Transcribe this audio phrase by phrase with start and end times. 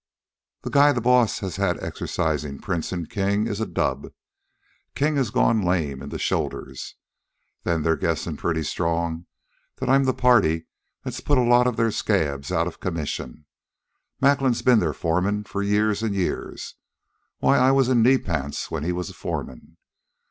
[0.63, 4.07] The guy the boss has had exercisin' Prince and King is a dub.
[4.95, 6.95] King has gone lame in the shoulders.
[7.65, 9.27] Then they're guessin' pretty strong
[9.75, 10.65] that I'm the party
[11.03, 13.45] that's put a lot of their scabs outa commission.
[14.19, 16.73] Macklin's ben their foreman for years an' years
[17.37, 19.77] why I was in knee pants when he was foreman.